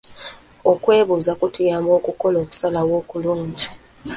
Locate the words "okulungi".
3.01-3.67